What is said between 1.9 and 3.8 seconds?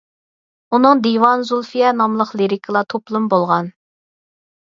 ناملىق لىرىكىلار توپلىمى بولغان.